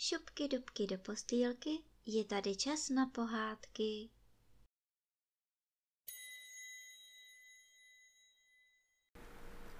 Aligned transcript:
dubky, 0.00 0.48
dubky 0.48 0.86
do 0.86 0.98
postýlky, 0.98 1.70
je 2.06 2.24
tady 2.24 2.56
čas 2.56 2.88
na 2.88 3.06
pohádky. 3.06 4.08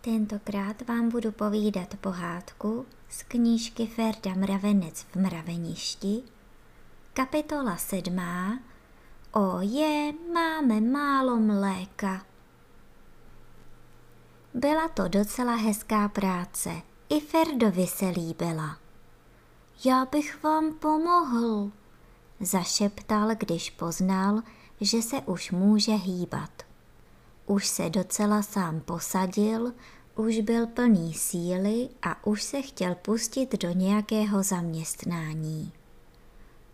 Tentokrát 0.00 0.88
vám 0.88 1.08
budu 1.08 1.32
povídat 1.32 1.96
pohádku 1.96 2.86
z 3.08 3.22
knížky 3.22 3.86
Ferda 3.86 4.34
Mravenec 4.34 5.02
v 5.02 5.16
mraveništi, 5.16 6.22
kapitola 7.12 7.76
sedmá 7.76 8.58
O 9.32 9.60
je, 9.60 10.12
máme 10.32 10.80
málo 10.80 11.36
mléka. 11.36 12.26
Byla 14.54 14.88
to 14.88 15.08
docela 15.08 15.54
hezká 15.54 16.08
práce, 16.08 16.82
i 17.08 17.20
Ferdovi 17.20 17.86
se 17.86 18.08
líbila. 18.08 18.79
Já 19.84 20.06
bych 20.06 20.42
vám 20.42 20.74
pomohl, 20.74 21.70
zašeptal, 22.40 23.34
když 23.34 23.70
poznal, 23.70 24.42
že 24.80 25.02
se 25.02 25.16
už 25.20 25.50
může 25.50 25.92
hýbat. 25.92 26.50
Už 27.46 27.66
se 27.66 27.90
docela 27.90 28.42
sám 28.42 28.80
posadil, 28.80 29.72
už 30.16 30.40
byl 30.40 30.66
plný 30.66 31.14
síly 31.14 31.88
a 32.02 32.26
už 32.26 32.42
se 32.42 32.62
chtěl 32.62 32.94
pustit 32.94 33.62
do 33.62 33.70
nějakého 33.70 34.42
zaměstnání. 34.42 35.72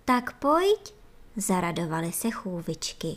Tak 0.04 0.38
pojď, 0.38 0.94
zaradovali 1.36 2.12
se 2.12 2.30
chůvičky. 2.30 3.16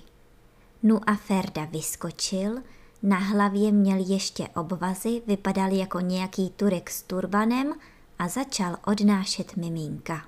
Nu 0.83 1.09
a 1.09 1.15
Ferda 1.15 1.65
vyskočil, 1.65 2.55
na 3.03 3.17
hlavě 3.17 3.71
měl 3.71 4.05
ještě 4.07 4.47
obvazy, 4.47 5.21
vypadal 5.27 5.71
jako 5.71 5.99
nějaký 5.99 6.49
turek 6.49 6.89
s 6.89 7.01
turbanem 7.01 7.73
a 8.19 8.27
začal 8.27 8.77
odnášet 8.85 9.55
miminka. 9.55 10.25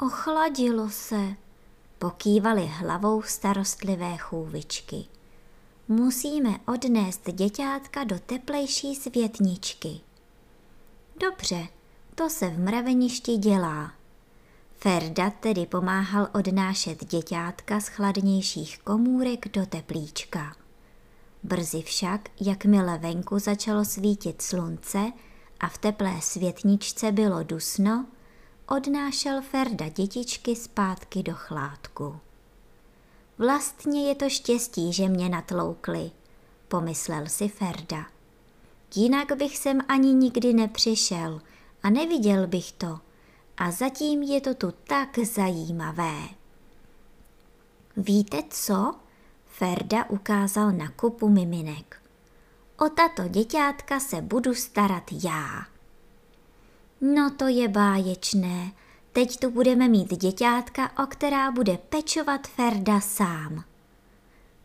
Ochladilo 0.00 0.90
se, 0.90 1.34
pokývali 1.98 2.66
hlavou 2.66 3.22
starostlivé 3.22 4.16
chůvičky. 4.16 5.04
Musíme 5.88 6.58
odnést 6.66 7.30
děťátka 7.32 8.04
do 8.04 8.18
teplejší 8.18 8.94
světničky. 8.94 10.00
Dobře, 11.20 11.68
to 12.14 12.30
se 12.30 12.48
v 12.48 12.58
mraveništi 12.58 13.36
dělá. 13.36 13.92
Ferda 14.78 15.30
tedy 15.30 15.66
pomáhal 15.66 16.28
odnášet 16.34 17.04
děťátka 17.04 17.80
z 17.80 17.88
chladnějších 17.88 18.78
komůrek 18.78 19.48
do 19.48 19.66
teplíčka. 19.66 20.56
Brzy 21.42 21.82
však, 21.82 22.28
jakmile 22.40 22.98
venku 22.98 23.38
začalo 23.38 23.84
svítit 23.84 24.42
slunce 24.42 25.12
a 25.60 25.68
v 25.68 25.78
teplé 25.78 26.20
světničce 26.20 27.12
bylo 27.12 27.42
dusno, 27.42 28.06
odnášel 28.68 29.42
Ferda 29.42 29.88
dětičky 29.88 30.56
zpátky 30.56 31.22
do 31.22 31.34
chládku. 31.34 32.16
Vlastně 33.38 34.08
je 34.08 34.14
to 34.14 34.28
štěstí, 34.28 34.92
že 34.92 35.08
mě 35.08 35.28
natloukli, 35.28 36.10
pomyslel 36.68 37.26
si 37.26 37.48
Ferda. 37.48 38.06
Jinak 38.94 39.36
bych 39.36 39.58
sem 39.58 39.80
ani 39.88 40.12
nikdy 40.12 40.52
nepřišel 40.52 41.40
a 41.82 41.90
neviděl 41.90 42.46
bych 42.46 42.72
to. 42.72 43.00
A 43.56 43.70
zatím 43.70 44.22
je 44.22 44.40
to 44.40 44.54
tu 44.54 44.72
tak 44.84 45.18
zajímavé. 45.18 46.14
Víte 47.96 48.42
co? 48.50 48.94
Ferda 49.46 50.04
ukázal 50.04 50.72
na 50.72 50.88
kupu 50.88 51.28
miminek. 51.28 52.05
O 52.78 52.88
tato 52.88 53.28
děťátka 53.28 54.00
se 54.00 54.22
budu 54.22 54.54
starat 54.54 55.04
já. 55.24 55.66
No 57.00 57.30
to 57.30 57.48
je 57.48 57.68
báječné. 57.68 58.72
Teď 59.12 59.40
tu 59.40 59.50
budeme 59.50 59.88
mít 59.88 60.14
děťátka, 60.14 60.90
o 61.04 61.06
která 61.06 61.50
bude 61.50 61.78
pečovat 61.78 62.46
Ferda 62.46 63.00
sám. 63.00 63.64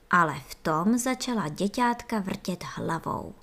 Ale 0.09 0.35
v 0.47 0.55
tom 0.55 0.97
začala 0.97 1.47
děťátka 1.47 2.19
vrtět 2.19 2.63
hlavou. 2.75 3.33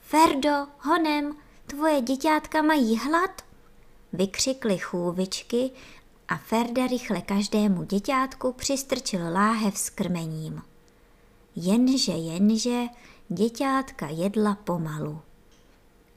Ferdo, 0.00 0.66
honem, 0.78 1.36
tvoje 1.66 2.00
děťátka 2.00 2.62
mají 2.62 2.98
hlad? 2.98 3.42
Vykřikly 4.12 4.78
chůvičky 4.78 5.70
a 6.28 6.36
Ferda 6.36 6.86
rychle 6.86 7.20
každému 7.20 7.84
děťátku 7.84 8.52
přistrčil 8.52 9.20
láhev 9.32 9.78
s 9.78 9.90
krmením. 9.90 10.62
Jenže, 11.56 12.12
jenže, 12.12 12.82
děťátka 13.28 14.08
jedla 14.08 14.54
pomalu. 14.54 15.20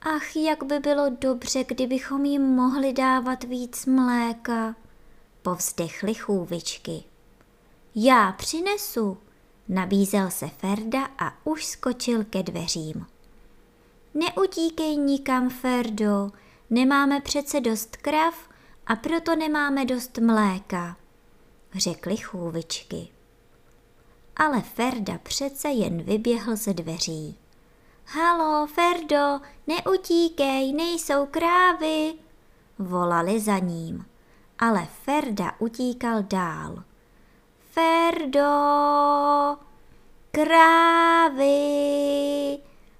Ach, 0.01 0.35
jak 0.35 0.63
by 0.63 0.79
bylo 0.79 1.09
dobře, 1.09 1.63
kdybychom 1.63 2.25
jim 2.25 2.41
mohli 2.41 2.93
dávat 2.93 3.43
víc 3.43 3.85
mléka, 3.85 4.75
povzdechly 5.41 6.13
chůvičky. 6.13 7.03
Já 7.95 8.31
přinesu, 8.31 9.17
nabízel 9.67 10.31
se 10.31 10.47
Ferda 10.47 11.05
a 11.19 11.33
už 11.43 11.65
skočil 11.65 12.23
ke 12.23 12.43
dveřím. 12.43 13.05
Neutíkej 14.13 14.97
nikam, 14.97 15.49
Ferdo, 15.49 16.31
nemáme 16.69 17.21
přece 17.21 17.61
dost 17.61 17.97
krav 17.97 18.49
a 18.87 18.95
proto 18.95 19.35
nemáme 19.35 19.85
dost 19.85 20.17
mléka, 20.17 20.97
řekly 21.75 22.17
chůvičky. 22.17 23.07
Ale 24.37 24.61
Ferda 24.61 25.17
přece 25.23 25.69
jen 25.69 26.03
vyběhl 26.03 26.55
ze 26.55 26.73
dveří. 26.73 27.37
Halo, 28.05 28.67
Ferdo, 28.67 29.39
neutíkej, 29.67 30.73
nejsou 30.73 31.25
krávy, 31.25 32.13
volali 32.79 33.39
za 33.39 33.57
ním. 33.57 34.05
Ale 34.59 34.87
Ferda 35.03 35.51
utíkal 35.59 36.23
dál. 36.23 36.83
Ferdo, 37.71 38.49
krávy, 40.31 41.47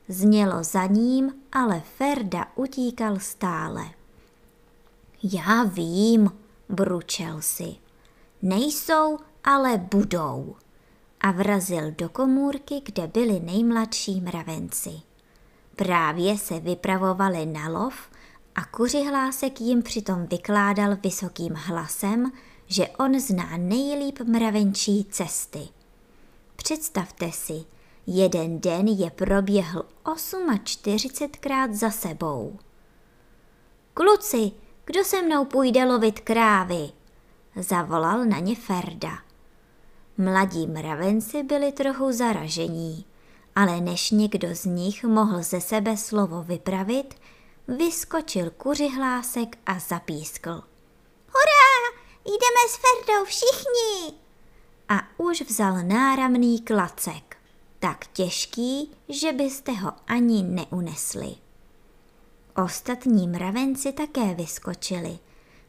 znělo 0.08 0.64
za 0.64 0.86
ním, 0.86 1.34
ale 1.52 1.80
Ferda 1.98 2.46
utíkal 2.56 3.19
stále. 3.19 3.84
Já 5.24 5.64
vím, 5.64 6.31
bručel 6.69 7.42
si. 7.42 7.75
Nejsou, 8.42 9.18
ale 9.44 9.78
budou. 9.78 10.56
A 11.22 11.32
vrazil 11.32 11.92
do 11.92 12.10
komůrky, 12.10 12.82
kde 12.86 13.08
byli 13.08 13.40
nejmladší 13.40 14.22
mravenci. 14.22 14.92
Právě 15.76 16.38
se 16.38 16.60
vypravovali 16.60 17.46
na 17.46 17.70
lov 17.70 18.10
a 18.56 18.66
kuřihlásek 18.66 19.62
jim 19.62 19.84
přitom 19.84 20.26
vykládal 20.26 20.98
vysokým 21.04 21.54
hlasem, 21.56 22.32
že 22.68 22.88
on 22.88 23.20
zná 23.20 23.58
nejlíp 23.58 24.20
mravenčí 24.20 25.06
cesty. 25.12 25.68
Představte 26.56 27.32
si, 27.32 27.66
jeden 28.08 28.60
den 28.60 28.88
je 28.88 29.12
proběhl 29.12 29.84
48krát 30.04 31.74
za 31.74 31.90
sebou. 31.90 32.60
Kluci, 33.94 34.52
kdo 34.86 35.04
se 35.04 35.22
mnou 35.22 35.46
půjde 35.46 35.86
lovit 35.86 36.20
krávy? 36.20 36.90
Zavolal 37.56 38.26
na 38.26 38.40
ně 38.40 38.56
Ferda. 38.56 39.27
Mladí 40.20 40.68
mravenci 40.68 41.44
byli 41.44 41.72
trochu 41.72 42.12
zaražení, 42.12 43.06
ale 43.56 43.82
než 43.82 44.12
někdo 44.12 44.56
z 44.56 44.66
nich 44.66 45.04
mohl 45.04 45.44
ze 45.44 45.62
sebe 45.62 45.98
slovo 45.98 46.44
vypravit, 46.44 47.16
vyskočil 47.68 48.50
kuřihlásek 48.50 49.58
a 49.66 49.80
zapískl. 49.80 50.52
Hurá, 51.28 51.98
jdeme 52.26 52.70
s 52.70 52.76
Ferdou 52.76 53.25
všichni! 53.25 54.18
A 54.90 55.00
už 55.18 55.42
vzal 55.42 55.84
náramný 55.84 56.62
klacek, 56.62 57.38
tak 57.80 58.08
těžký, 58.08 58.92
že 59.10 59.34
byste 59.34 59.72
ho 59.72 59.92
ani 60.08 60.44
neunesli. 60.44 61.36
Ostatní 62.66 63.28
mravenci 63.28 63.94
také 63.94 64.34
vyskočili, 64.34 65.20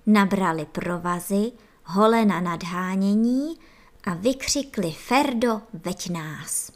nabrali 0.07 0.67
provazy, 0.67 1.53
hole 1.85 2.25
na 2.25 2.41
nadhánění 2.41 3.59
a 4.09 4.15
vykřikli 4.15 4.93
Ferdo, 4.93 5.61
veď 5.73 6.11
nás. 6.11 6.73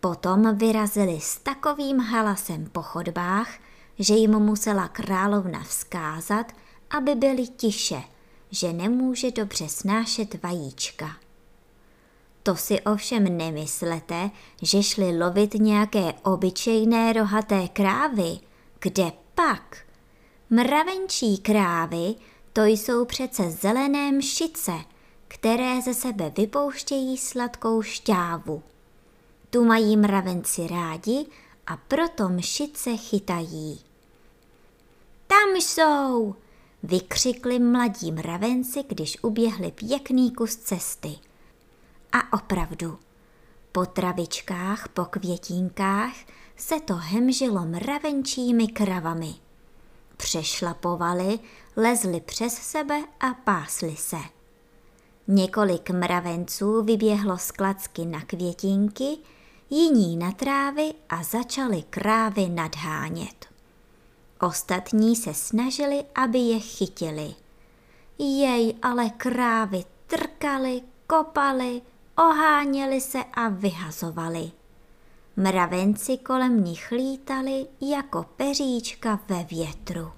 Potom 0.00 0.58
vyrazili 0.58 1.20
s 1.20 1.38
takovým 1.38 1.98
halasem 1.98 2.66
po 2.72 2.82
chodbách, 2.82 3.50
že 3.98 4.14
jim 4.14 4.38
musela 4.38 4.88
královna 4.88 5.62
vzkázat, 5.62 6.52
aby 6.90 7.14
byli 7.14 7.46
tiše, 7.46 8.02
že 8.50 8.72
nemůže 8.72 9.30
dobře 9.30 9.68
snášet 9.68 10.42
vajíčka. 10.42 11.16
To 12.42 12.56
si 12.56 12.80
ovšem 12.80 13.36
nemyslete, 13.36 14.30
že 14.62 14.82
šli 14.82 15.18
lovit 15.18 15.54
nějaké 15.54 16.12
obyčejné 16.22 17.12
rohaté 17.12 17.68
krávy, 17.68 18.38
kde 18.78 19.12
pak? 19.34 19.78
Mravenčí 20.50 21.38
krávy, 21.38 22.14
to 22.52 22.64
jsou 22.64 23.04
přece 23.04 23.50
zelené 23.50 24.12
mšice, 24.12 24.72
které 25.28 25.82
ze 25.82 25.94
sebe 25.94 26.32
vypouštějí 26.36 27.18
sladkou 27.18 27.82
šťávu. 27.82 28.62
Tu 29.50 29.64
mají 29.64 29.96
mravenci 29.96 30.66
rádi 30.66 31.26
a 31.66 31.76
proto 31.76 32.28
mšice 32.28 32.96
chytají. 32.96 33.80
Tam 35.26 35.56
jsou, 35.56 36.34
vykřikli 36.82 37.58
mladí 37.58 38.12
mravenci, 38.12 38.84
když 38.88 39.18
uběhli 39.22 39.72
pěkný 39.72 40.30
kus 40.32 40.56
cesty. 40.56 41.18
A 42.12 42.32
opravdu, 42.32 42.98
po 43.72 43.86
travičkách, 43.86 44.88
po 44.88 45.04
květínkách 45.04 46.14
se 46.56 46.80
to 46.80 46.94
hemžilo 46.94 47.64
mravenčími 47.64 48.68
kravami. 48.68 49.34
Přešlapovali, 50.16 51.38
lezli 51.76 52.20
přes 52.20 52.54
sebe 52.54 53.04
a 53.20 53.34
pásli 53.34 53.96
se. 53.96 54.37
Několik 55.30 55.90
mravenců 55.90 56.82
vyběhlo 56.82 57.38
z 57.38 57.50
klacky 57.50 58.04
na 58.04 58.20
květinky, 58.20 59.18
jiní 59.70 60.16
na 60.16 60.32
trávy 60.32 60.94
a 61.08 61.22
začali 61.22 61.84
krávy 61.90 62.48
nadhánět. 62.48 63.46
Ostatní 64.40 65.16
se 65.16 65.34
snažili, 65.34 66.04
aby 66.14 66.38
je 66.38 66.60
chytili. 66.60 67.34
Jej 68.18 68.74
ale 68.82 69.10
krávy 69.10 69.84
trkali, 70.06 70.82
kopali, 71.06 71.82
oháněli 72.16 73.00
se 73.00 73.18
a 73.34 73.48
vyhazovali. 73.48 74.50
Mravenci 75.36 76.16
kolem 76.18 76.64
nich 76.64 76.90
lítali 76.90 77.66
jako 77.80 78.26
peříčka 78.36 79.20
ve 79.28 79.44
větru. 79.44 80.17